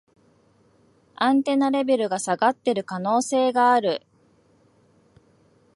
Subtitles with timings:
[1.13, 4.01] アンテナレベルが下がってる可能性がある